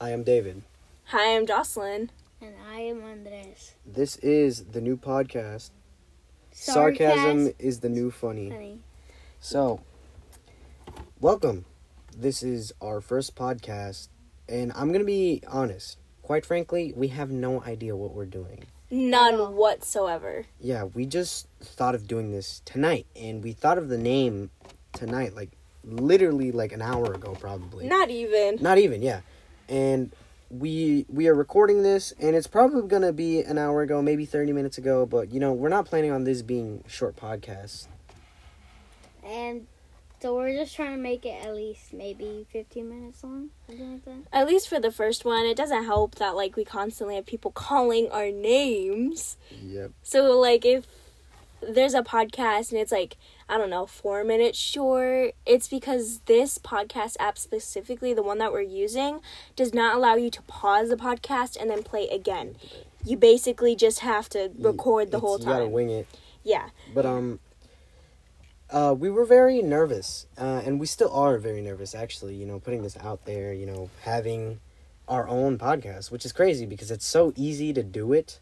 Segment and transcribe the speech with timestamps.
[0.00, 0.62] I am David.
[1.06, 2.10] Hi, I'm Jocelyn.
[2.40, 3.74] And I am Andres.
[3.84, 5.70] This is the new podcast.
[6.52, 8.48] Sarcasm is the new funny.
[8.48, 8.78] Honey.
[9.40, 9.80] So,
[11.20, 11.64] welcome.
[12.16, 14.06] This is our first podcast,
[14.48, 15.98] and I'm going to be honest.
[16.22, 18.66] Quite frankly, we have no idea what we're doing.
[18.92, 20.46] None whatsoever.
[20.60, 24.50] Yeah, we just thought of doing this tonight, and we thought of the name
[24.92, 25.50] tonight, like
[25.82, 27.88] literally like an hour ago, probably.
[27.88, 28.58] Not even.
[28.60, 29.22] Not even, yeah.
[29.68, 30.12] And
[30.50, 34.52] we we are recording this, and it's probably gonna be an hour ago, maybe thirty
[34.52, 35.06] minutes ago.
[35.06, 37.86] But you know, we're not planning on this being short podcast
[39.22, 39.66] And
[40.20, 44.04] so we're just trying to make it at least maybe 15 minutes long, something like
[44.04, 44.22] that.
[44.32, 47.52] At least for the first one, it doesn't help that like we constantly have people
[47.52, 49.36] calling our names.
[49.62, 49.92] Yep.
[50.02, 50.86] So like if
[51.60, 53.16] there's a podcast and it's like
[53.48, 58.52] I don't know, 4 minutes short, it's because this podcast app specifically, the one that
[58.52, 59.20] we're using,
[59.56, 62.56] does not allow you to pause the podcast and then play again.
[63.06, 65.48] You basically just have to record the It's- whole time.
[65.48, 66.06] You gotta wing it.
[66.44, 66.68] Yeah.
[66.94, 67.40] But um,
[68.70, 71.94] uh, we were very nervous, uh, and we still are very nervous.
[71.94, 74.60] Actually, you know, putting this out there, you know, having
[75.08, 78.40] our own podcast, which is crazy because it's so easy to do it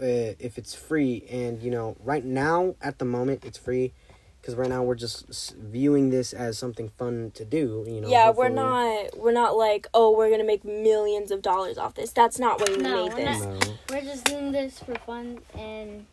[0.00, 1.26] uh, if it's free.
[1.30, 3.92] And you know, right now at the moment, it's free
[4.40, 7.84] because right now we're just viewing this as something fun to do.
[7.86, 8.08] You know.
[8.08, 11.94] yeah, we're not we're not like, "Oh, we're going to make millions of dollars off
[11.94, 13.40] this." That's not why we No, made we're this.
[13.42, 13.74] not- No.
[13.90, 16.06] We're just doing this for fun and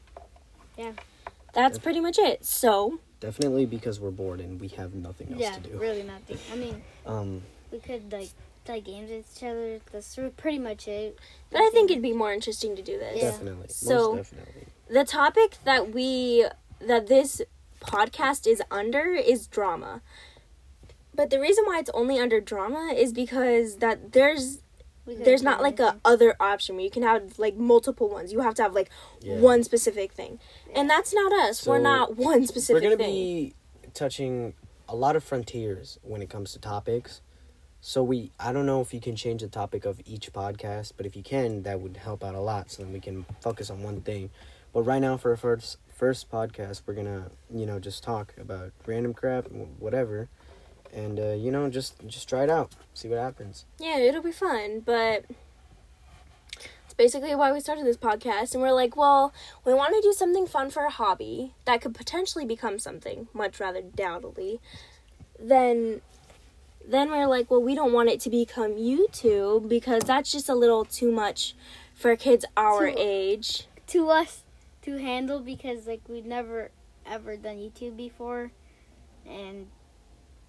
[0.78, 0.94] yeah
[1.53, 2.44] That's pretty much it.
[2.45, 5.78] So, Definitely because we're bored and we have nothing else yeah, to do.
[5.78, 6.38] really nothing.
[6.52, 8.30] I mean, Um, we could like
[8.66, 9.80] play games with each other.
[9.92, 11.17] That's pretty much it.
[11.52, 13.17] but I think it'd be more interesting to do this.
[13.22, 13.31] Yeah.
[13.31, 14.66] definitely, So- definitely.
[14.89, 16.45] the topic that we
[16.80, 17.41] that this
[17.81, 20.02] podcast is under is drama
[21.16, 24.59] but the reason why it's only under drama is because that there's
[25.06, 28.56] there's not like a other option where you can have like multiple ones you have
[28.56, 28.89] to have like
[29.22, 29.36] Yeah.
[29.39, 30.39] one specific thing
[30.73, 32.81] and that's not us we're not one specific.
[32.81, 33.53] We're gonna thing be
[33.94, 34.53] touching
[34.88, 37.22] a lot of frontiers when it comes to topics.
[37.85, 41.05] So we, I don't know if you can change the topic of each podcast, but
[41.05, 42.71] if you can, that would help out a lot.
[42.71, 44.29] So then we can focus on one thing.
[44.71, 48.71] But right now, for our first first podcast, we're gonna, you know, just talk about
[48.85, 49.47] random crap,
[49.79, 50.29] whatever,
[50.94, 53.66] and uh, you know, just just try it out, see what happens.
[53.79, 55.25] yeah it'll be fun but
[56.85, 59.33] it's basically why we started this podcast and we're like well
[59.65, 63.59] we want to do something fun for a hobby that could potentially become something much
[63.59, 64.61] rather doubtedly
[65.38, 66.01] then
[66.88, 70.55] then we're like well we don't want it to become youtube because that's just a
[70.55, 71.55] little too much
[71.95, 74.44] for kids our Too- age to us
[74.81, 76.71] to handle because like we've never
[77.05, 78.51] ever done YouTube before,
[79.25, 79.67] and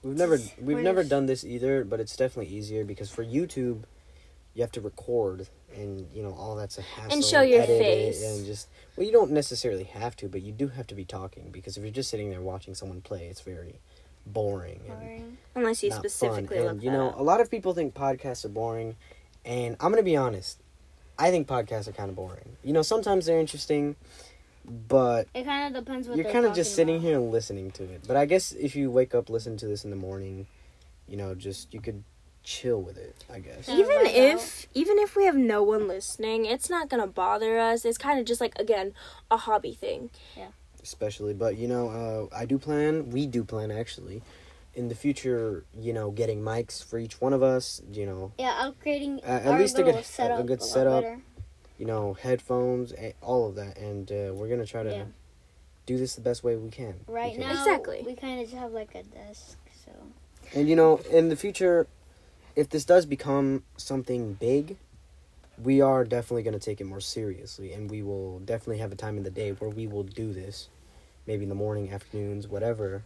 [0.03, 3.85] We've never we've never just- done this either, but it's definitely easier because for YouTube,
[4.55, 7.13] you have to record and you know all that's a hassle.
[7.13, 8.23] And show your edit face.
[8.23, 11.51] and just well, you don't necessarily have to, but you do have to be talking
[11.51, 13.81] because if you're just sitting there watching someone play, it's very
[14.27, 15.37] boring boring.
[15.55, 16.65] unless you specifically fun.
[16.65, 17.19] look And you know, up.
[17.19, 18.97] a lot of people think podcasts are boring,
[19.45, 20.61] and I'm gonna be honest.
[21.19, 22.57] I think podcasts are kind of boring.
[22.65, 23.95] You know, sometimes they're interesting,
[24.65, 27.07] but It kind of depends what you're kind of just talking sitting about.
[27.07, 28.03] here and listening to it.
[28.07, 30.47] But I guess if you wake up, listen to this in the morning,
[31.07, 32.03] you know, just you could
[32.43, 33.25] chill with it.
[33.33, 33.69] I guess.
[33.69, 33.77] Yeah.
[33.77, 37.87] even right if even if we have no one listening it's not gonna bother us
[37.87, 38.93] it's kind of just like again
[39.31, 40.11] a hobby thing
[40.85, 41.89] Especially, but you know,
[42.31, 43.11] uh, I do plan.
[43.11, 44.21] We do plan actually,
[44.75, 45.65] in the future.
[45.81, 47.81] You know, getting mics for each one of us.
[47.91, 50.69] You know, Yeah, upgrading Uh, at our least a little good- a setup good lot
[50.69, 51.03] setup.
[51.03, 51.21] better.
[51.79, 55.05] you know, headphones, all of that, and uh, we're gonna try to Yeah.
[55.87, 57.01] do this the best way we can.
[57.09, 58.03] Right because- now, Exactly.
[58.07, 59.91] we kind of have like a desk, so
[60.55, 61.89] And you know, in the future,
[62.55, 64.77] if this does become something big,
[65.61, 68.97] we are definitely going to take it more seriously, and we will definitely have a
[68.97, 70.69] time in the day where we will do this,
[71.27, 73.03] maybe in the morning, afternoons, whatever.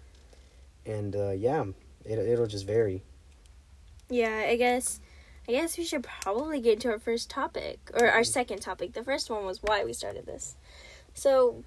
[0.86, 1.64] And uh, yeah,
[2.04, 3.02] it it'll just vary.
[4.08, 5.00] Yeah, I guess
[5.48, 8.92] I guess we should probably get to our first topic or our second topic.
[8.92, 10.56] The first one was why we started this.
[11.14, 11.62] So,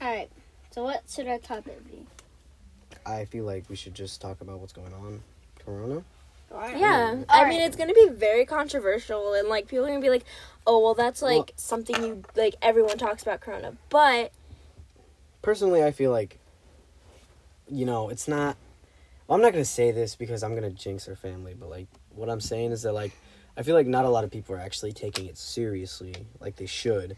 [0.00, 0.30] all right.
[0.70, 2.06] So what should our topic be?
[3.04, 5.22] I feel like we should just talk about what's going on.
[5.64, 6.02] Corona.
[6.50, 7.24] yeah, Mm.
[7.28, 7.48] I Alright.
[7.50, 10.24] mean it's going to be very controversial and like people are going to be like,
[10.66, 14.32] "Oh, well that's like Well- something you like everyone talks about corona." But
[15.48, 16.38] Personally, I feel like,
[17.70, 18.58] you know, it's not.
[19.26, 22.28] Well, I'm not gonna say this because I'm gonna jinx our family, but like, what
[22.28, 23.12] I'm saying is that like,
[23.56, 26.66] I feel like not a lot of people are actually taking it seriously like they
[26.66, 27.16] should.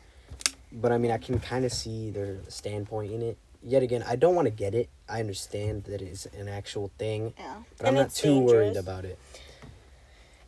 [0.70, 3.36] But I mean, I can kind of see their standpoint in it.
[3.64, 4.90] Yet again, I don't want to get it.
[5.08, 7.56] I understand that it is an actual thing, Yeah.
[7.78, 9.18] but I'm not it's too worried about it.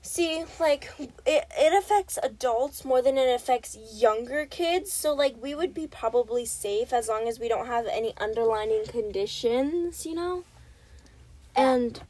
[0.04, 4.92] See, like it, it affects adults more than it affects younger kids.
[4.92, 8.84] So like we would be probably safe as long as we don't have any underlining
[8.86, 10.44] conditions, you know.
[11.54, 12.00] And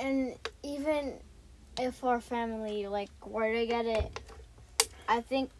[0.00, 1.14] And even
[1.80, 4.20] if our family like were to get it,
[5.08, 5.50] I think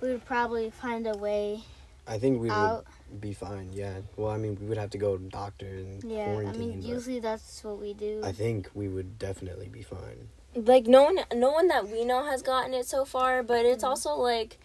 [0.00, 1.62] we would probably find a way
[2.06, 2.84] I think we out.
[3.10, 3.70] would be fine.
[3.72, 4.00] Yeah.
[4.16, 6.82] Well, I mean, we would have to go to the doctor and Yeah, I mean
[6.82, 8.20] usually that's what we do.
[8.22, 10.28] I think we would definitely be fine.
[10.66, 13.82] Like no one no one that we know has gotten it so far but it's
[13.82, 13.90] mm-hmm.
[13.90, 14.58] also like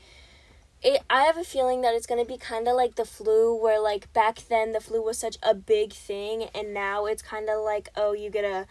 [0.81, 3.55] it i have a feeling that it's going to be kind of like the flu
[3.55, 7.49] where like back then the flu was such a big thing and now it's kind
[7.49, 8.65] of like oh you get a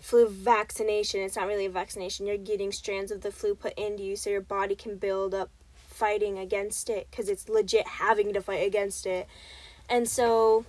[0.00, 1.20] flu vaccination.
[1.20, 2.26] It's not really a vaccination.
[2.26, 5.50] You're getting strands of the flu put into you so your body can build up
[5.88, 9.28] fighting against it because it's legit having to fight against it.
[9.88, 10.64] And so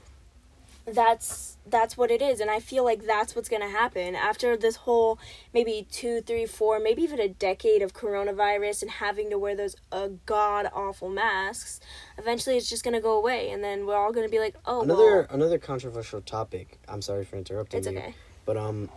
[0.94, 2.40] that's that's what it is.
[2.40, 4.16] And i feel like that's what's going to happen.
[4.16, 5.20] After this whole
[5.54, 9.76] maybe two three four maybe even a decade of coronavirus and having to wear those
[9.92, 11.80] uh, god awful masks
[12.18, 13.50] eventually it's just going to go away.
[13.52, 16.80] And then we're all going to be like oh another well, another controversial topic.
[16.88, 17.98] I'm sorry for interrupting it's you.
[17.98, 18.16] okay.
[18.46, 18.90] But um,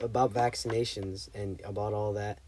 [0.00, 2.38] about vaccinations and about all that,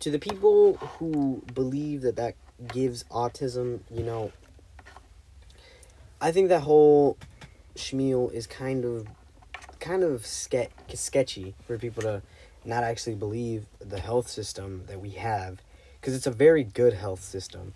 [0.00, 2.34] to the people who believe that that
[2.68, 4.32] gives autism, you know,
[6.20, 7.18] I think that whole
[7.76, 9.06] schmeal is kind of,
[9.80, 12.22] kind of ske- sketchy for people to
[12.64, 15.60] not actually believe the health system that we have,
[16.00, 17.74] because it's a very good health system.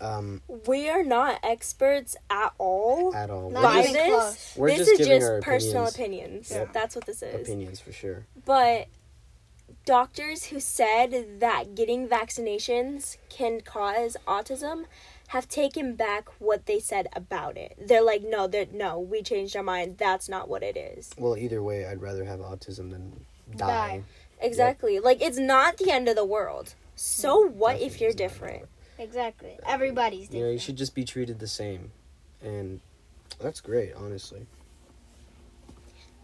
[0.00, 3.50] Um, we are not experts at all at all.
[3.50, 4.54] Not We're By just, even this, close.
[4.56, 6.50] we're this just is just personal opinions.
[6.50, 6.72] opinions Yep.
[6.72, 8.24] that's what this is opinions for sure.
[8.44, 8.86] But
[9.84, 14.84] doctors who said that getting vaccinations can cause autism
[15.28, 17.76] have taken back what they said about it.
[17.78, 19.98] They're like, no, they're no, we changed our mind.
[19.98, 21.10] That's not what it is.
[21.18, 23.24] Well, either way, I'd rather have autism than
[23.56, 23.66] die.
[23.66, 24.02] Die.
[24.40, 24.98] Exactly.
[25.00, 26.74] Like it's not the end of the world.
[26.94, 28.64] So what Definitely if you're different?
[28.98, 29.58] Exactly.
[29.66, 30.44] Everybody's You different.
[30.46, 31.92] know, you should just be treated the same,
[32.42, 32.80] and
[33.40, 34.46] that's great, honestly.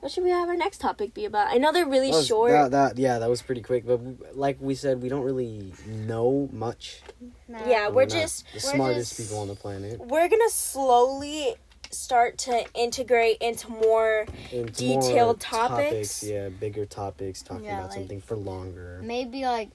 [0.05, 1.49] What should we have our next topic be about?
[1.49, 2.51] I know they're really That was- short.
[2.51, 3.87] That, that yeah, that was pretty quick.
[3.87, 7.01] But we- like we said, we don't really know much.
[7.49, 7.67] Nah.
[7.67, 9.99] Yeah, and we're just the we're smartest just- people on the planet.
[9.99, 11.55] we're gonna slowly
[11.91, 16.23] start to integrate into more It's Detailed more topics?
[16.23, 19.71] yeah, bigger topics, talking Yeah, about like- something for longer, maybe like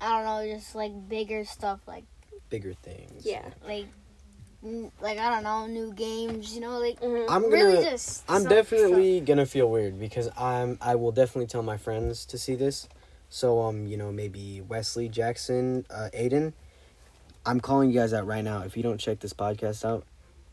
[0.00, 2.04] I don't know, just like bigger stuff, like
[2.48, 3.26] bigger things.
[3.26, 3.50] yeah.
[3.66, 3.88] like n-
[5.00, 6.54] like I don't know, new games.
[6.54, 7.26] You know, like Mhm.
[7.28, 7.64] I'm gonna.
[7.64, 8.24] really just.
[8.28, 10.78] I'm some- definitely gonna feel weird because I'm.
[10.80, 12.88] I will definitely tell my friends to see this.
[13.30, 16.52] So um, you know, maybe Wesley Jackson, uh, Aiden.
[17.46, 18.62] I'm calling you guys out right now.
[18.62, 20.04] If you don't check this podcast out,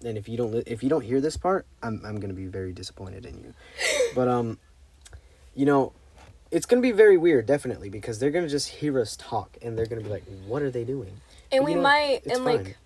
[0.03, 2.47] and if you don't, li- if you don't hear this part, I'm I'm gonna be
[2.47, 3.53] very disappointed in you.
[4.15, 4.57] But um,
[5.55, 5.93] you know,
[6.51, 9.85] it's gonna be very weird, definitely, because they're gonna just hear us talk and they're
[9.85, 11.21] gonna be like, "What are they doing?"
[11.51, 12.57] and But, we you know, might and fine.
[12.57, 12.77] like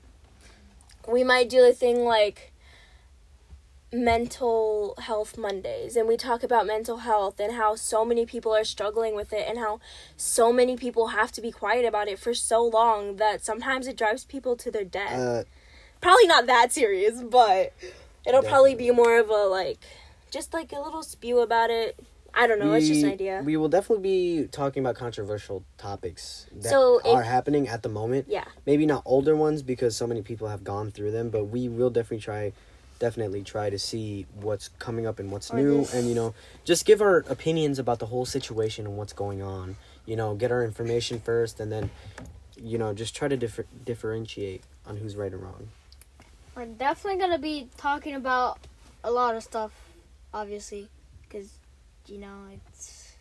[1.08, 2.52] we might do a thing like
[3.94, 8.64] mental health Mondays and we talk about mental health and how so many people are
[8.64, 9.80] struggling with it and how
[10.18, 13.96] so many people have to be quiet about it for so long that sometimes it
[13.96, 15.14] drives people to their death.
[15.14, 15.44] uh,
[16.02, 17.74] probably not that serious, but
[18.26, 19.80] it'll probably be more of a like
[20.30, 21.98] just like a little spew about it.
[22.38, 23.42] I don't know, it's just an idea.
[23.46, 27.90] We will definitely be talking about controversial topics that So if- are happening at the
[27.90, 28.26] moment.
[28.28, 28.46] yeah.
[28.66, 31.90] Maybe not older ones because so many people have gone through them, but we will
[31.90, 32.54] definitely try
[32.98, 36.34] definitely try to see what's coming up and what's Or new this- and you know,
[36.64, 39.76] just give our opinions about the whole situation and what's going on.
[40.06, 41.90] You know, get our information first and then
[42.58, 45.68] you know, just try to differ- differentiate on who's right and wrong.
[46.56, 48.60] We're definitely gonna be talking about
[49.04, 49.74] a lot of stuff,
[50.34, 50.88] obviously,
[51.24, 51.50] because
[52.08, 52.36] you know
[52.68, 53.14] it's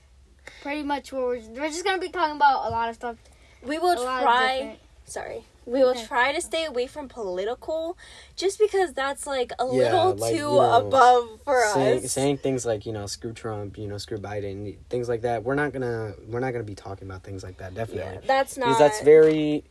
[0.62, 1.40] pretty much what we're.
[1.50, 3.16] We're just gonna be talking about a lot of stuff.
[3.62, 5.44] We will a lot of try sorry.
[5.66, 6.06] We will Okay.
[6.06, 7.96] try to stay away from political
[8.36, 12.12] just because that's like a Yeah, little like, too you know, above for saying, us.
[12.12, 15.42] saying things like you know screw Trump, you know screw Biden, things like that.
[15.44, 17.74] We're not gonna we're not gonna be talking about things like that.
[17.74, 19.64] Definitely, yeah, that's not because that's very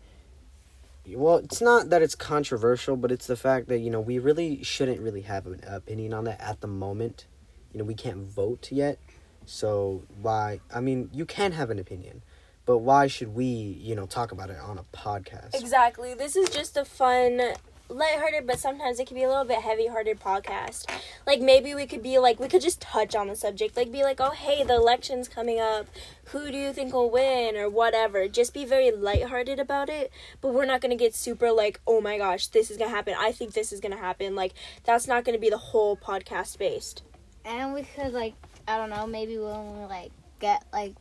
[1.08, 1.38] well.
[1.38, 5.00] It's not that it's controversial, but it's the fact that you know we really shouldn't
[5.00, 7.28] really have an opinion on that at the moment.
[7.74, 9.00] You know we can't vote yet,
[9.46, 10.60] so why?
[10.74, 12.22] I mean, you can have an opinion,
[12.66, 15.56] but why should we you know talk about it on a podcast?
[15.60, 16.14] Exactly.
[16.14, 17.42] This is just a fun,
[17.90, 20.86] lighthearted, but sometimes it can be a little bit heavy-hearted podcast.
[21.26, 24.04] Like maybe we could be like we could just touch on the subject, like be
[24.04, 25.88] like, "Oh, hey, the election's coming up.
[26.26, 28.28] Who do you think will win?" or whatever.
[28.28, 30.12] Just be very lighthearted about it,
[30.42, 32.96] but we're not going to get super like, "Oh my gosh, this is going to
[32.96, 33.16] happen.
[33.18, 34.54] I think this is going to happen." Like
[34.84, 37.02] that's not going to be the whole podcast based.
[37.46, 38.34] And we could like
[38.68, 40.94] I don't know, maybe when we like get like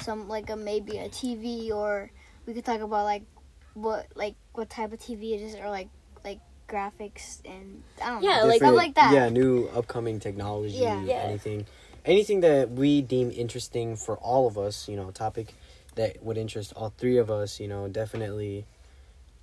[0.00, 2.10] some like a maybe a TV or
[2.46, 3.22] we could talk about like
[3.74, 5.88] what like what type of TV it is or like
[6.24, 9.12] like graphics and I don't Yeah, know like- stuff like that.
[9.12, 11.02] Yeah, new upcoming technology, Yeah.
[11.02, 11.14] Yeah.
[11.22, 11.66] anything,
[12.04, 14.88] anything that we deem interesting for all of us.
[14.88, 15.54] You know, a topic
[15.96, 17.60] that would interest all three of us.
[17.60, 18.64] You know, definitely.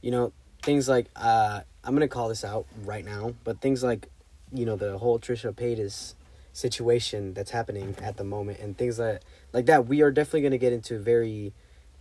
[0.02, 0.32] You know,
[0.64, 4.08] things like uh, I'm gonna call this out right now, but things like,
[4.54, 6.16] you know, the whole Trisha Paytas
[6.54, 10.58] situation that's happening at the moment, and things that like that, we are definitely gonna
[10.58, 11.54] get into very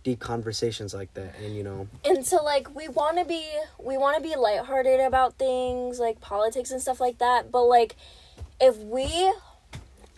[0.03, 3.45] deep conversations like that, and you know, and so like we want to be
[3.77, 7.95] we want to be lighthearted about things like politics and stuff like that but like
[8.59, 9.33] if we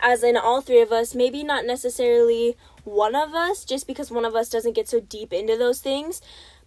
[0.00, 4.24] as in all three of us maybe not necessarily one of us just because one
[4.24, 6.20] of us doesn't get so deep into those things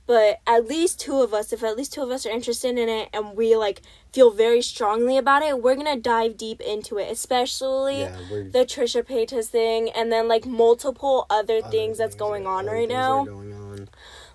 [0.07, 2.89] but at least two of us if at least two of us are interested in
[2.89, 3.81] it and we like
[4.13, 9.03] feel very strongly about it we're gonna dive deep into it especially yeah, the trisha
[9.03, 13.25] paytas thing and then like multiple other, other things that's going that- on right now
[13.25, 13.89] going on.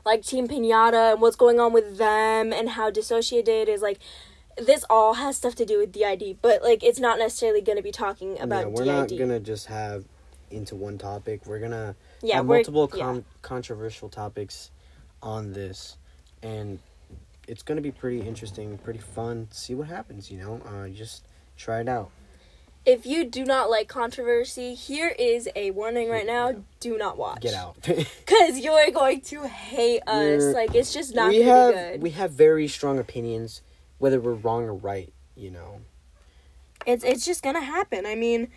[0.04, 3.98] like Team Pinata and what's going on with them and how dissociated is like
[4.58, 7.82] this all has stuff to do with DID, but like it's not necessarily going to
[7.82, 8.86] be talking about yeah, we're DID.
[8.86, 10.04] not gonna just have
[10.50, 11.46] into one topic.
[11.46, 13.20] We're gonna yeah, have multiple yeah.
[13.42, 14.70] controversial topics
[15.22, 15.96] on this,
[16.42, 16.78] and
[17.48, 19.48] it's gonna be pretty interesting, pretty fun.
[19.50, 20.30] See what happens.
[20.30, 21.24] You know, uh, just
[21.56, 22.10] try it out.
[22.86, 27.42] If you do not like controversy, here is a warning right now: do not watch.
[27.42, 27.76] Get out.
[27.82, 30.40] because you are going to hate us.
[30.42, 32.02] We're- like it's just not we going to have be good.
[32.02, 33.60] we have very strong opinions,
[33.98, 35.12] whether we're wrong or right.
[35.36, 35.80] You know,
[36.86, 38.04] it's it's just gonna happen.
[38.06, 38.48] I mean,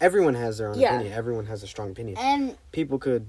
[0.00, 0.94] everyone has their own Yeah.
[0.94, 1.14] opinion.
[1.16, 2.16] Everyone has a strong opinion.
[2.18, 3.26] And People could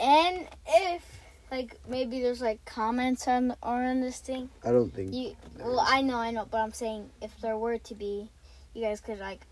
[0.00, 1.13] and if
[1.50, 5.80] like maybe there's like comments on or on this thing, I don't think you well
[5.80, 8.30] I know I know, but I'm saying if there were to be,
[8.74, 9.46] you guys could like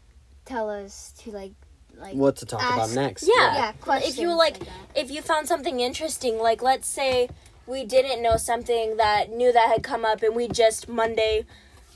[0.45, 1.53] tell us to like
[1.97, 3.29] like what to talk about next.
[3.29, 3.55] Yeah.
[3.55, 4.69] yeah questions if you like that.
[4.95, 7.29] if you found something interesting, like let's say
[7.67, 11.45] we didn't know something that new that had come up, and we just Monday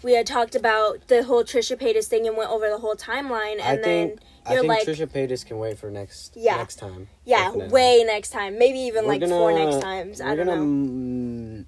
[0.02, 3.52] we had talked about the whole Trisha Paytas thing and went over the whole timeline,
[3.54, 6.56] and I then think you're think like, Trisha Paytas can wait for next Yeah.
[6.56, 7.08] next time.
[7.24, 7.72] yeah, Definitely.
[7.72, 10.20] way next time, maybe even We're like four gonna- next times.
[10.20, 10.62] I don't gonna, know.
[10.64, 11.64] mm,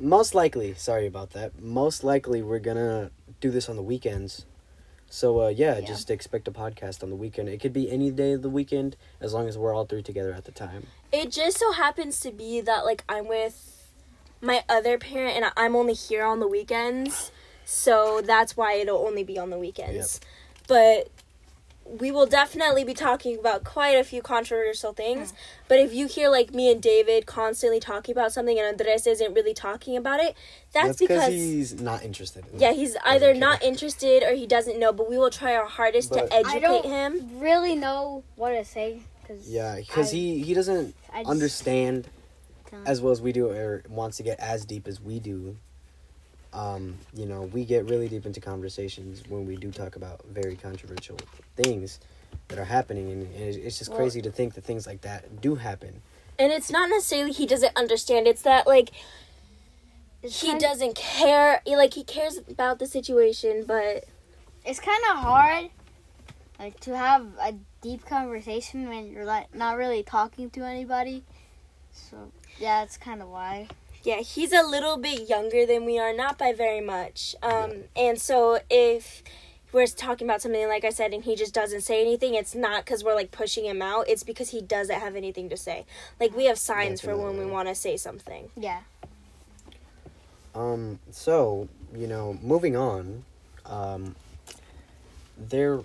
[0.00, 1.58] most likely, sorry about that.
[1.60, 4.44] Most likely, we're gonna do this on the weekends.
[5.10, 5.86] So uh, yeah, Yeah.
[5.86, 7.48] just expect a podcast on the weekend.
[7.48, 10.34] It could be any day of the weekend, as long as we're all three together
[10.34, 10.86] at the time.
[11.10, 13.88] It just so happens to be that like I'm with
[14.42, 17.32] my other parent, and I'm only here on the weekends,
[17.70, 20.20] so that's why it'll only be on the weekends.
[20.66, 21.08] But
[21.84, 25.32] we will definitely be talking about quite a few controversial things.
[25.32, 25.36] Mm.
[25.68, 29.34] But if you hear like me and David constantly talking about something and Andres isn't
[29.34, 30.34] really talking about it,
[30.72, 32.44] that's, because he's not interested.
[32.54, 33.40] In yeah, he's either care.
[33.40, 34.90] not interested or he doesn't know.
[34.94, 37.38] But we will try our hardest But- to I educate don't him.
[37.38, 42.08] really know what to say because Yeah, because he he doesn't just- understand
[42.86, 45.56] as well as we do, or wants to get as deep as we do.
[46.52, 50.56] Um, you know, we get really deep into conversations when we do talk about very
[50.56, 51.18] controversial
[51.56, 52.00] things
[52.48, 55.02] that are happening, and, and it's- it's just Well- crazy to think that things like
[55.02, 56.02] that do happen.
[56.38, 58.26] And it's not necessarily he doesn't understand.
[58.26, 58.90] It's that like
[60.22, 61.60] it's he kind- doesn't care.
[61.66, 64.04] he- Like he cares about the situation, but
[64.64, 65.70] It's kind of hard,
[66.58, 71.24] like to have a deep conversation when you're like not really talking to anybody.
[71.92, 73.68] So yeah, that's kind of why.
[74.08, 77.36] Yeah, he's a little bit younger than we are, not by very much.
[77.42, 79.22] Um, and so if
[79.70, 82.86] we're talking about something like I said, and he just doesn't say anything, it's not
[82.86, 84.08] because we're like pushing him out.
[84.08, 85.84] It's because he doesn't have anything to say.
[86.18, 88.48] Like we have signs for when we want to say something.
[88.56, 88.80] Yeah.
[90.54, 93.24] Um, so you know, moving on,
[93.66, 94.16] um,
[95.36, 95.82] there.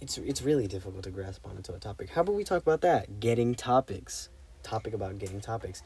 [0.00, 2.10] It's it's really difficult to grasp onto a topic.
[2.10, 3.18] How about we talk about that?
[3.18, 4.28] Getting topics,
[4.62, 5.82] topic about getting topics.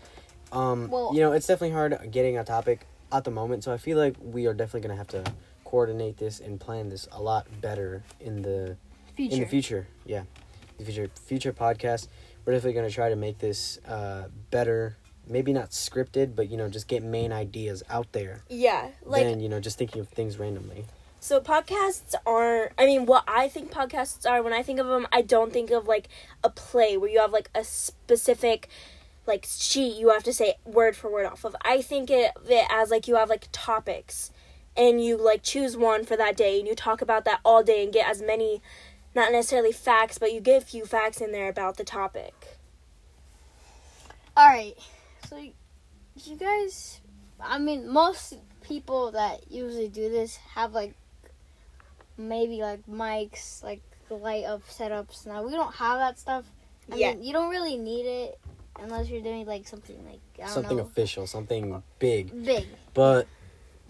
[0.52, 3.64] Um, Well- you know, it's definitely hard getting a topic at the moment.
[3.64, 5.24] So I feel like we are definitely gonna have to
[5.64, 8.76] coordinate this and plan this a lot better in the
[9.16, 9.34] Future.
[9.34, 9.86] in the future.
[10.06, 10.22] Yeah,
[10.78, 12.08] the future future podcast.
[12.44, 14.96] We're definitely gonna try to make this uh, better.
[15.26, 19.38] Maybe not scripted, but you know, just get main ideas out there Yeah, like than
[19.40, 20.86] you know just thinking of things randomly.
[21.20, 22.72] So podcasts aren't.
[22.78, 25.70] I mean, what I think podcasts are when I think of them, I don't think
[25.70, 26.08] of like
[26.42, 28.68] a play where you have like a specific
[29.30, 31.56] like sheet you have to say word for word off of.
[31.62, 34.30] I think it, of it as like you have like topics,
[34.76, 37.82] and you like choose one for that day, and you talk about that all day
[37.82, 38.60] and get as many,
[39.14, 42.58] not necessarily facts, but you get a few facts in there about the topic.
[44.36, 44.76] All right.
[45.28, 47.00] So you guys,
[47.40, 50.94] I mean, most people that usually do this have like
[52.16, 55.26] maybe like mics, like light up setups.
[55.26, 56.44] Now we don't have that stuff.
[56.90, 57.14] I Yeah.
[57.14, 58.39] mean, you don't really need it
[58.82, 62.44] unless you're doing like something like I don't something know, official, something big.
[62.44, 62.66] big.
[62.94, 63.26] But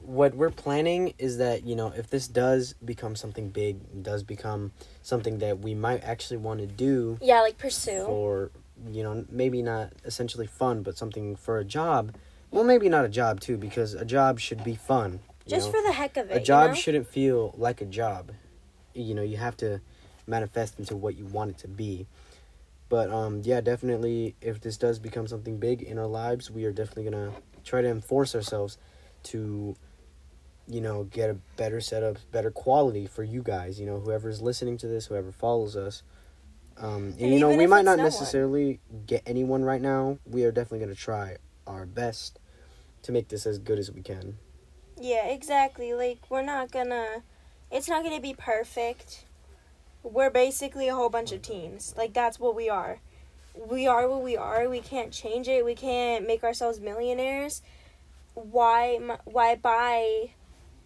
[0.03, 4.73] what we're planning is that, you know, if this does become something big, does become
[5.03, 8.03] something that we might actually want to do Yeah, like pursue.
[8.03, 8.51] Or
[8.91, 12.15] you know, maybe not essentially fun, but something for a job.
[12.51, 15.21] Well, maybe not a job too, because a job should be fun.
[15.47, 15.73] Just know?
[15.73, 16.37] for the heck of it.
[16.37, 16.75] a job you know?
[16.75, 18.33] shouldn't feel like a job.
[18.95, 19.81] You know, you have to
[20.27, 22.07] manifest into what you want it to be.
[22.91, 26.73] But um yeah, definitely if this does become something big in our lives, we are
[26.73, 28.77] definitely going to try to enforce ourselves
[29.25, 29.77] to
[30.69, 34.77] you know, get a better setup, better quality for you guys, you know, whoever's listening
[34.79, 36.03] to this, whoever follows us.
[36.79, 38.13] Um and, And you know, we might not no one.
[38.13, 40.19] necessarily get anyone right now.
[40.27, 42.39] We are definitely going to try our best
[43.03, 44.37] to make this as good as we can.
[45.01, 45.95] Yeah, exactly.
[45.95, 47.23] Like we're not gonna
[47.71, 49.25] it's not gonna be perfect.
[50.03, 51.95] We're basically a whole bunch of teens.
[51.97, 53.01] Like that's what we are.
[53.55, 54.69] We are what we are.
[54.69, 55.65] We can't change it.
[55.65, 57.63] We can't make ourselves millionaires.
[58.35, 60.31] Why why buy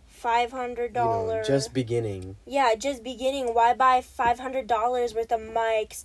[0.06, 2.36] five hundred You know, just beginning.
[2.46, 3.54] yeah, just beginning.
[3.54, 6.04] Why buy five hundred dollars worth of mics,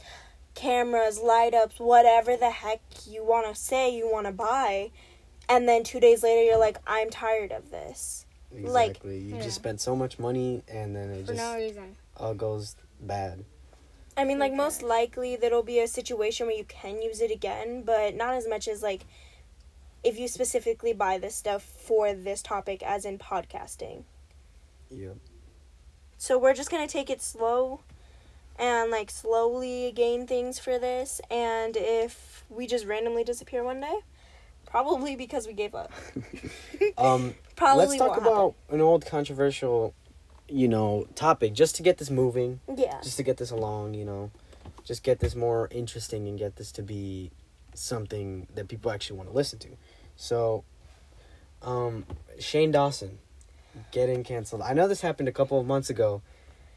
[0.54, 4.92] cameras, light ups, whatever the heck you want to say you want to buy,
[5.48, 8.26] and then two days later you're like, I'm tired of this.
[8.52, 9.42] Like- you Yeah.
[9.42, 11.96] just spent so much money and then it for just no reason.
[12.18, 13.46] all goes bad.
[14.18, 14.58] I mean, like Okay.
[14.58, 18.48] most likely there'll be a situation where you can use it again, but not as
[18.48, 19.06] much as like
[20.04, 24.04] if you specifically buy this stuff for this topic, as in podcasting.
[24.90, 25.14] Yeah.
[26.18, 27.82] So we're just gonna take it slow
[28.58, 31.22] and like slowly gain things for this.
[31.32, 34.00] And if we just randomly disappear one day,
[34.66, 35.92] probably because we gave up.
[36.98, 39.94] Um Probably let's talk won't about an old controversial,
[40.50, 43.00] you know, topic just to get this moving, yeah.
[43.02, 44.32] just to get this along, you know.
[44.84, 47.32] Just get this more interesting and get this to be
[47.76, 49.70] something that people actually want to listen to.
[50.16, 50.64] So
[51.62, 52.06] um
[52.40, 53.20] Shane Dawson
[53.92, 54.62] getting canceled.
[54.62, 56.22] I know this happened a couple of months ago,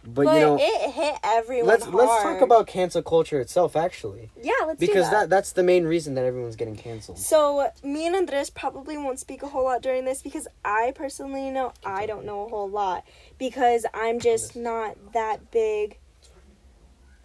[0.05, 1.69] but, But, you know, it hit everyone.
[1.69, 4.31] let's let's talk about cancel culture itself actually.
[4.43, 5.21] yeah, let's do because that.
[5.23, 7.19] that that's the main reason that everyone's getting canceled.
[7.19, 11.51] So me and Andres probably won't speak a whole lot during this because I personally
[11.51, 13.05] know I don't know a whole lot
[13.39, 15.99] because I'm just not that big.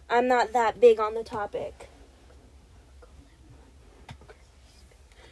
[0.08, 1.88] I'm not that big on the topic.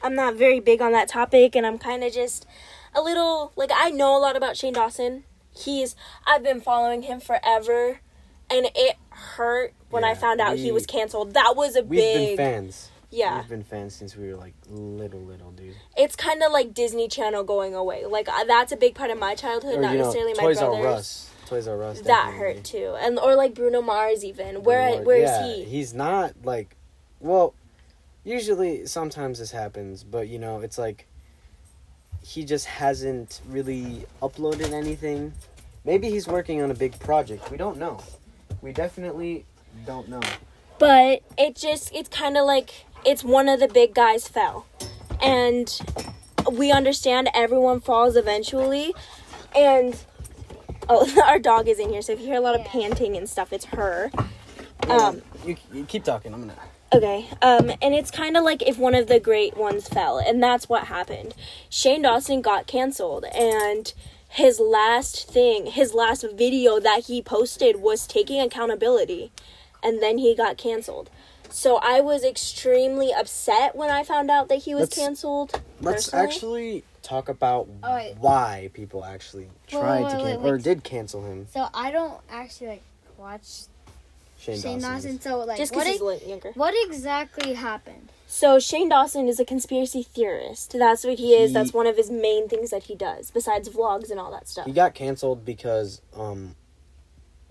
[0.02, 2.46] I'm not very big on that topic and I'm kind of just
[2.94, 5.24] a little like I know a lot about Shane Dawson.
[5.56, 8.00] He's I've been following him forever
[8.50, 11.34] and it hurt when I found out he was canceled.
[11.34, 12.90] That was a big We've big been fans.
[13.10, 13.40] yeah.
[13.40, 15.74] We've been fans since we were like little, little dude.
[15.96, 18.04] it's kind of like Disney Channel going away.
[18.04, 20.42] Like uh, that's a big part of my childhood, Or not you know, necessarily my
[20.42, 20.84] Toys brother's.
[20.84, 21.30] R Us.
[21.46, 22.00] Toys R Us.
[22.00, 22.38] That definitely.
[22.38, 24.62] hurt too, and or like Bruno Mars even.
[24.62, 25.64] Where Lord, where is yeah, he?
[25.64, 26.76] He's not like,
[27.20, 27.54] well,
[28.24, 31.06] usually sometimes this happens, but you know, it's like
[32.26, 35.32] he just hasn't really uploaded anything.
[35.84, 37.52] Maybe he's working on a big project.
[37.52, 38.02] We don't know.
[38.60, 39.44] We definitely
[39.86, 40.20] don't know.
[40.80, 44.66] But it just it's kind of like it's one of the big guys fell,
[45.22, 45.72] and
[46.50, 48.92] we understand everyone falls eventually,
[49.54, 49.96] and
[50.88, 53.28] oh our dog is in here, so if you hear a lot of panting and
[53.28, 54.10] stuff, it's her.
[54.88, 56.34] Um, you, you keep talking.
[56.34, 56.54] I'm gonna.
[56.96, 57.28] Okay.
[57.42, 60.68] Um, and it's kind of like if one of the great ones fell, and that's
[60.68, 61.34] what happened.
[61.68, 63.92] Shane Dawson got canceled, and
[64.28, 69.30] his last thing, his last video that he posted was taking accountability,
[69.82, 71.10] and then he got canceled.
[71.50, 75.60] So I was extremely upset when I found out that he was Let's- canceled.
[75.80, 76.26] Let's personally.
[76.26, 78.16] actually talk about Oh, wait.
[78.18, 81.46] why people actually tried wait, to cancel or did cancel him.
[81.52, 82.82] So I don't actually like
[83.16, 83.64] watch
[84.38, 85.16] Shane, Shane Dawson.
[85.16, 85.20] Dawson.
[85.20, 86.52] So like, Just what because he's e- younger.
[86.54, 88.10] what exactly happened?
[88.26, 90.72] So Shane Dawson is a conspiracy theorist.
[90.78, 91.50] That's what he is.
[91.50, 94.48] He- That's one of his main things that he does, besides vlogs and all that
[94.48, 94.66] stuff.
[94.66, 96.54] He got canceled because um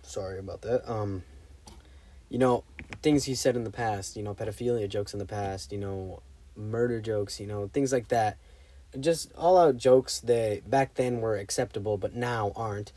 [0.04, 0.90] sorry about that.
[0.90, 1.24] Um
[2.30, 2.64] you know,
[3.02, 6.22] things he said in the past, you know, pedophilia jokes in the past, you know,
[6.56, 8.38] murder jokes, you know, things like that.
[9.00, 12.92] Just all out jokes that back then were acceptable but now aren't.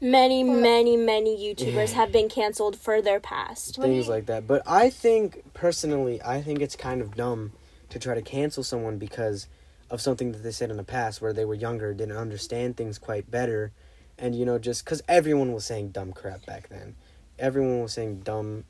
[0.00, 3.78] Many, Well- many, many YouTubers have been canceled for their past.
[3.78, 4.46] What things you- like that.
[4.46, 7.52] But I think personally, I think it's kind of dumb
[7.90, 9.48] to try to cancel someone because
[9.90, 12.98] of something that they said in the past where they were younger, didn't understand things
[12.98, 13.72] quite better,
[14.18, 16.94] and you know, just because everyone was saying dumb crap back then,
[17.38, 18.64] everyone was saying dumb,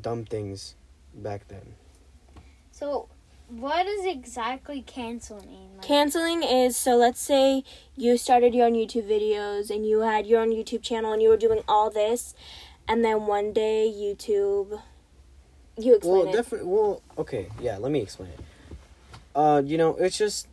[0.00, 0.74] dumb things
[1.12, 1.74] back then.
[2.70, 3.08] So,
[3.50, 5.68] what does exactly canceling?
[5.76, 7.64] Like, Canceling is so let's say
[7.96, 11.28] you started your own YouTube videos and you had your own YouTube channel and you
[11.28, 12.34] were doing all this,
[12.88, 14.80] and then one day YouTube
[15.76, 16.32] You explain well, it.
[16.32, 16.68] definitely.
[16.68, 17.78] Well, okay, yeah.
[17.78, 18.40] Let me explain it.
[19.34, 20.48] Uh, you know, it's just,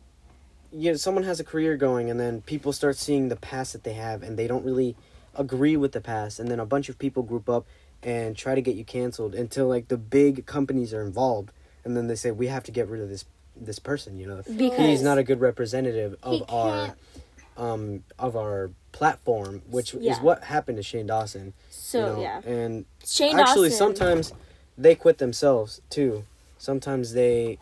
[0.72, 3.84] you know, someone has a career going, and then people start seeing the past that
[3.84, 4.96] they have, and they don't really
[5.36, 7.66] agree with the past, and then a bunch of people group up
[8.04, 11.52] and try to get you canceled until like the big companies are involved,
[11.88, 13.23] and then they say we have to get rid of this
[13.56, 14.17] this person.
[14.19, 16.95] You know, because he's not a good representative of our
[17.58, 21.54] um of our platform, which is what happened to Shane Dawson.
[21.69, 22.41] so you know, yeah.
[22.45, 23.95] and Shane actually Dawson.
[23.95, 24.34] sometimes
[24.78, 26.23] they quit themselves too
[26.60, 27.58] sometimes they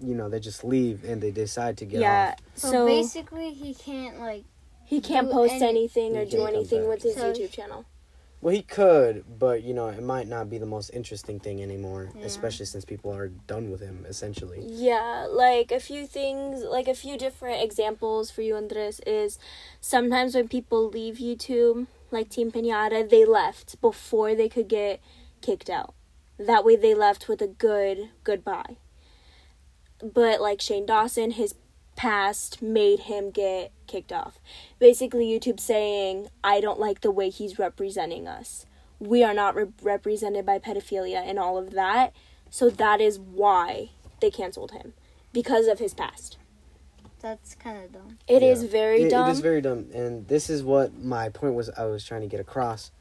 [0.00, 2.34] you know they just leave and they decide to get yeah.
[2.34, 4.44] off So, So, basically, he can't like.
[4.84, 6.88] he can't post any- anything or do anything back.
[6.90, 7.84] with his So- YouTube channel.
[8.40, 12.10] Well he could but you know it might not be the most interesting thing anymore
[12.14, 12.26] Yeah.
[12.26, 16.94] especially since people are done with him essentially Yeah, like a few things, like a
[16.94, 19.38] few different examples for you, Andres, is
[19.80, 25.00] sometimes when people leave YouTube, like Team Pinata, they left before they could get
[25.40, 25.94] kicked out.
[26.38, 28.76] That way they left with a good goodbye.
[30.02, 31.54] But like Shane Dawson, his
[31.96, 34.38] past made him get kicked off.
[34.78, 38.66] Basically, YouTube saying, I don't like the way he's representing us.
[39.00, 42.12] We are not re- represented by pedophilia and all of that.
[42.50, 44.92] So that is why they canceled him
[45.32, 46.38] because of his past.
[47.20, 48.18] That's kind of dumb.
[48.28, 48.70] It is Yeah.
[48.70, 49.28] very It- dumb.
[49.28, 52.26] it is very dumb and this is what my point was i was trying to
[52.28, 52.92] get across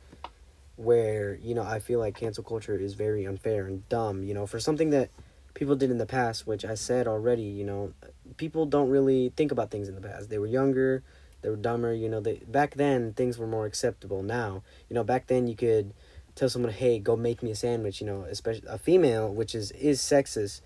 [0.77, 4.45] where you know i feel like cancel culture is very unfair and dumb you know
[4.47, 5.09] for something that
[5.55, 7.91] people did in the past which i said already you know
[8.37, 11.01] people don't really think about things in the past they were younger
[11.41, 15.03] they were dumber you know they back then things were more acceptable now you know
[15.03, 15.93] back then you could
[16.35, 19.71] tell someone hey go make me a sandwich you know especially a female which is
[19.71, 20.61] is sexist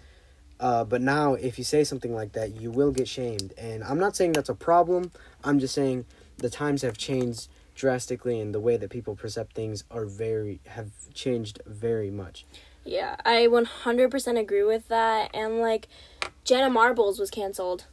[0.59, 3.53] uh, but now, if you say something like that, you will get shamed.
[3.57, 5.11] And I'm not saying that's a problem.
[5.43, 6.05] I'm just saying
[6.37, 10.91] the times have changed drastically, and the way that people perceive things are very have
[11.13, 12.45] changed very much.
[12.89, 15.29] Yeah, I 100% agree with that.
[15.33, 15.87] And like,
[16.43, 17.85] Jenna Marbles was canceled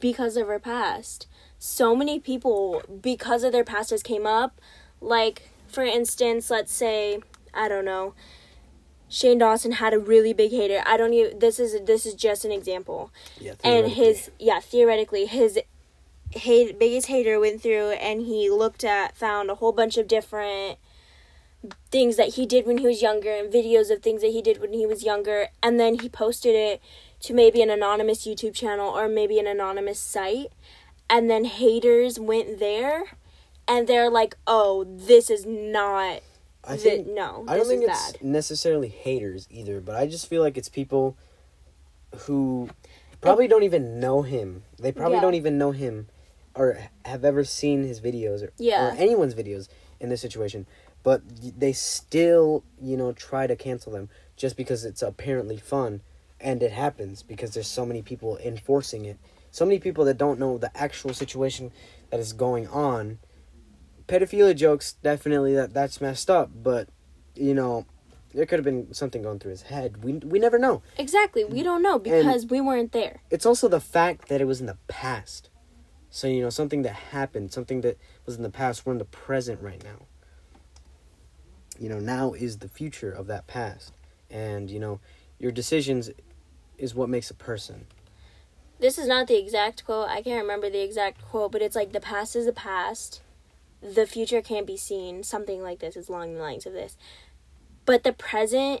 [0.00, 1.26] because of her past.
[1.58, 4.60] So many people, because of their past, has came up.
[5.00, 7.20] Like, for instance, let's say,
[7.54, 8.14] I don't know.
[9.08, 10.82] Shane Dawson had a really big hater.
[10.86, 11.38] I don't even.
[11.38, 13.12] This is this is just an example.
[13.38, 15.60] Yeah, and his yeah theoretically his
[16.30, 20.78] hate, biggest hater went through and he looked at found a whole bunch of different
[21.90, 24.60] things that he did when he was younger and videos of things that he did
[24.60, 26.80] when he was younger and then he posted it
[27.20, 30.48] to maybe an anonymous YouTube channel or maybe an anonymous site
[31.08, 33.04] and then haters went there
[33.66, 36.20] and they're like oh this is not
[36.64, 40.28] I thi- think no I don't think it's bad necessarily haters either, but I just
[40.28, 41.16] feel like it's people
[42.20, 42.68] who
[43.20, 44.62] probably don't even know him.
[44.78, 45.22] They probably Yeah.
[45.22, 46.08] don't even know him
[46.54, 48.88] or have ever seen his videos or, Yeah.
[48.88, 49.68] or anyone's videos
[50.00, 50.66] in this situation.
[51.04, 51.22] But
[51.60, 56.00] they still, you know, try to cancel them just because it's apparently fun.
[56.40, 59.18] And it happens because there's so many people enforcing it.
[59.52, 61.70] So many people that don't know the actual situation
[62.10, 63.18] that is going on.
[64.08, 66.88] Pedophilia jokes, definitely that that's messed up, but
[67.36, 67.86] you know,
[68.34, 70.02] there could have been something going through his head.
[70.02, 70.82] We we never know.
[70.98, 74.60] exactly we don't know because we weren't there It's also the fact that it was
[74.60, 75.50] in the past.
[76.10, 79.04] So you know, something that happened, something that was in the past, we're in the
[79.04, 80.06] present right now.
[81.78, 83.92] You know, now is the future of that past.
[84.30, 85.00] And you know,
[85.38, 86.10] your decisions
[86.78, 87.86] is what makes a person.
[88.80, 90.08] this is not the exact quote.
[90.08, 93.22] I can't remember the exact quote, but it's like the past is the past.
[93.80, 95.22] The future can't be seen.
[95.22, 96.96] Something like this is along the lines of this.
[97.84, 98.80] But the present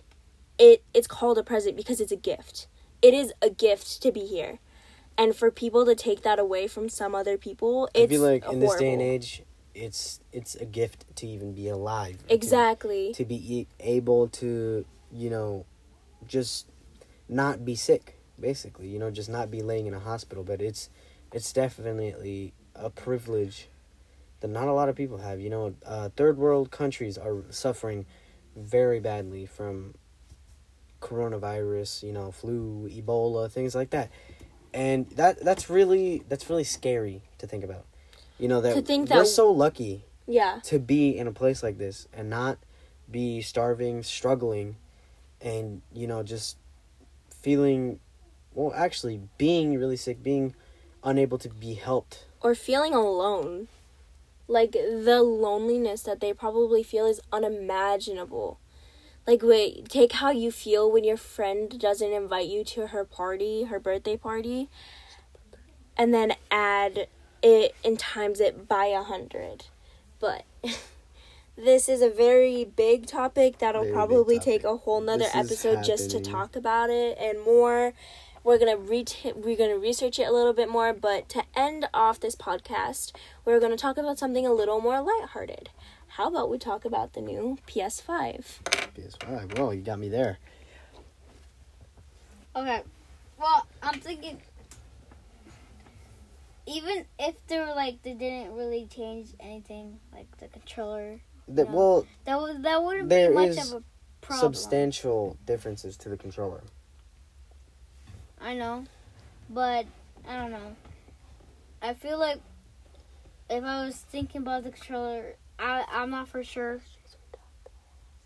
[0.58, 2.68] it it's called a present because it's a gift.
[3.02, 4.58] It is a gift to be here.
[5.16, 8.74] And for people to take that away from some other people, it's like in this
[8.76, 9.14] day and horrible.
[9.14, 9.42] age,
[9.74, 12.26] it's it's a gift to even be alive.
[12.26, 13.12] to- Exactly.
[13.14, 15.66] to be e- able to you know
[16.26, 16.66] just
[17.28, 18.88] not be sick basically.
[18.88, 20.44] You know just not be laying in a hospital.
[20.44, 20.88] But it's
[21.32, 23.68] it's definitely a privilege
[24.40, 25.40] that not a lot of people have.
[25.40, 28.06] You know uh, third world countries are suffering
[28.56, 29.94] very badly from
[31.00, 34.10] coronavirus you know flu ebola things like that.
[34.72, 37.84] And that that's really that's really scary to think about
[38.38, 40.60] you know that To think we're so lucky Yeah.
[40.64, 42.58] to be in a place like this and not
[43.10, 44.76] be starving, struggling,
[45.40, 46.56] and you know just
[47.42, 48.00] feeling,
[48.54, 50.54] well, actually being really sick, being
[51.02, 52.24] unable to be helped.
[52.42, 53.68] or feeling alone.
[54.46, 58.58] Like the loneliness that they probably feel is unimaginable.
[59.26, 63.64] Like wait, take how you feel when your friend doesn't invite you to her party,
[63.64, 64.68] her birthday party,
[65.96, 67.08] and then add
[67.44, 69.66] it and times it by a hundred.
[70.18, 70.44] But
[71.56, 74.52] this is a very big topic that'll Very probably topic.
[74.52, 77.92] take a whole nother This episode just to talk about it and more.
[78.42, 79.04] We're gonna re-
[79.36, 83.12] we're gonna research it a little bit more, but to end off this podcast,
[83.44, 85.70] we're gonna talk about something a little more lighthearted.
[86.08, 88.44] How about we talk about the new PS5?
[88.96, 89.58] PS5.
[89.58, 90.38] Well, you got me there.
[92.54, 92.82] Okay.
[93.38, 94.40] Well, I'm thinking
[96.66, 101.70] even if they were like they didn't really change anything, like the controller, The, No.
[101.70, 103.82] well, that would that wouldn't be much of a
[104.20, 104.54] problem.
[104.54, 106.62] substantial differences to the controller.
[108.40, 108.84] I know,
[109.48, 109.86] but
[110.28, 110.76] I don't know.
[111.82, 112.38] I feel like
[113.50, 116.80] if I was thinking about the controller, I I'm not for sure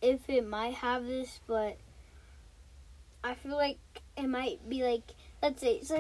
[0.01, 1.77] if it might have this, but
[3.25, 3.79] I feel like
[4.17, 5.03] it might be like
[5.43, 5.97] let's say so.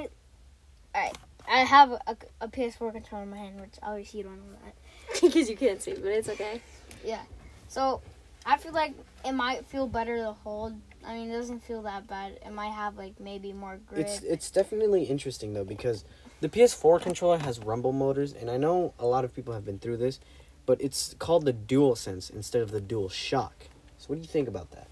[0.95, 1.17] All right,
[1.51, 4.75] I have a, a PS4 controller in my hand, which obviously you don't know that.
[5.21, 6.61] Because you can't see, but it's okay.
[7.05, 7.23] Yeah.
[7.69, 8.03] So
[8.45, 10.75] I feel like it might feel better to hold.
[11.05, 12.39] I mean, it doesn't feel that bad.
[12.45, 14.01] It might have like maybe more grip.
[14.01, 16.05] It's it's definitely interesting though because
[16.41, 19.79] the PS4 controller has rumble motors, and I know a lot of people have been
[19.79, 20.21] through this,
[20.67, 23.69] but it's called the Dual Sense instead of the Dual Shock.
[23.99, 24.89] So what do you think about that?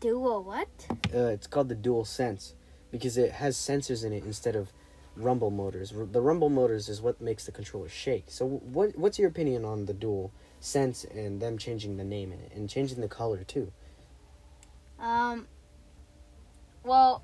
[0.00, 0.68] Dual what?
[1.14, 2.54] Uh, it's called the Dual Sense
[2.90, 4.72] because it has sensors in it instead of
[5.16, 5.92] rumble motors.
[5.96, 8.24] R- The rumble motors is what makes the controller shake.
[8.28, 12.40] So what what's your opinion on the Dual Sense and them changing the name in
[12.40, 13.72] it and changing the color too?
[14.98, 15.46] Um.
[16.84, 17.22] Well,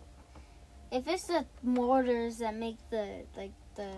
[0.91, 3.91] if it's the motors that make the like the,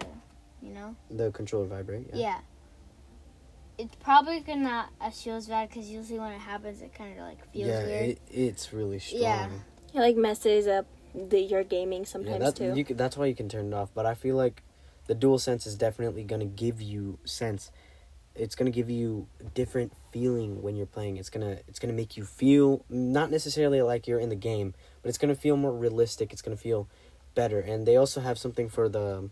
[0.60, 2.08] you know, The controller vibrate.
[2.12, 2.38] yeah.
[3.78, 7.18] It's probably gonna not as feel as bad because usually when it happens, it kind
[7.18, 8.08] of like feels yeah, weird.
[8.10, 9.22] it, it's really strong.
[9.22, 9.48] Yeah.
[9.94, 12.72] It like messes up the your gaming sometimes yeah, that, too.
[12.74, 13.90] You could, that's why you can turn it off.
[13.94, 14.62] But I feel like
[15.06, 17.70] the dual sense is definitely gonna give you sense.
[18.34, 21.16] It's gonna give you a different feeling when you're playing.
[21.16, 25.08] It's gonna it's gonna make you feel not necessarily like you're in the game, but
[25.08, 26.32] it's gonna feel more realistic.
[26.32, 26.88] It's gonna feel
[27.34, 27.60] better.
[27.60, 29.30] And they also have something for the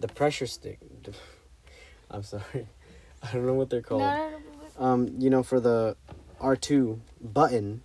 [0.00, 0.80] the pressure stick.
[2.10, 2.66] I'm sorry,
[3.22, 5.96] I don't know what they're called no, no, no, um, you know, for the
[6.40, 7.82] R2 button,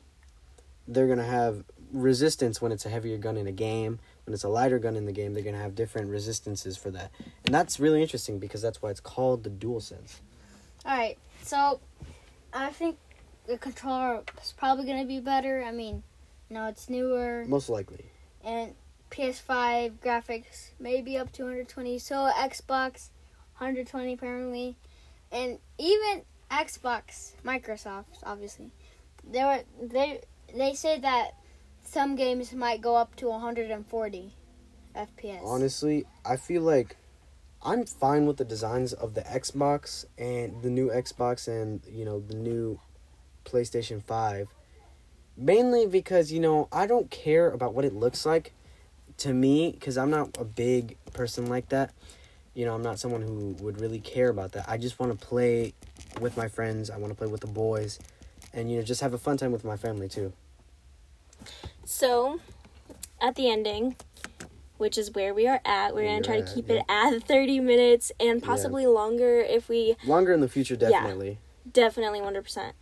[0.87, 3.99] they're going to have resistance when it's a heavier gun in a game.
[4.25, 6.91] When it's a lighter gun in the game, they're going to have different resistances for
[6.91, 7.11] that.
[7.45, 10.21] And that's really interesting because that's why it's called the dual sense
[10.85, 11.79] All right, so
[12.53, 12.97] I think
[13.47, 15.63] the controller is probably gonna be better.
[15.63, 16.03] I mean,
[16.49, 18.05] you know, it's newer Most likely.
[18.43, 18.73] and
[19.09, 21.97] PS5 graphics maybe up to 120.
[21.99, 23.09] So Xbox
[23.57, 24.75] 120 apparently,
[25.31, 28.71] and even Xbox, Microsoft obviously,
[29.29, 30.21] they were they
[30.53, 31.31] they say that
[31.87, 34.33] some games might go up to 140
[34.95, 35.39] FPS.
[35.43, 36.97] Honestly, I feel like
[37.63, 42.19] I'm fine with the designs of the Xbox and the new Xbox and, you know,
[42.19, 42.79] the new
[43.45, 44.49] PlayStation 5.
[45.37, 48.53] Mainly because, you know, I don't care about what it looks like
[49.17, 51.93] to me because I'm not a big person like that.
[52.53, 54.65] You know, I'm not someone who would really care about that.
[54.67, 55.73] I just want to play
[56.19, 56.89] with my friends.
[56.89, 57.99] I want to play with the boys
[58.53, 60.33] and, you know, just have a fun time with my family too.
[61.85, 62.39] So,
[63.21, 63.95] at the ending,
[64.77, 66.75] which is where we are at, we're gonna try you're to keep yeah.
[66.77, 70.89] it at 30 minutes and possibly longer if we Longer in the future, Yeah.
[70.89, 71.39] definitely.
[71.71, 72.73] definitely 100%.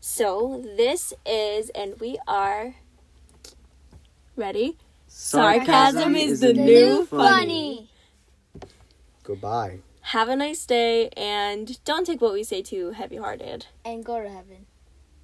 [0.00, 2.74] So, this is, and we are
[4.36, 4.76] ready.
[5.06, 7.88] Sarcasm is the new funny.
[9.22, 9.78] Goodbye.
[10.08, 13.66] Have a nice day and don't take what we say too heavy hearted.
[13.84, 14.66] and go to heaven.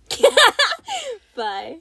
[1.37, 1.81] Bye.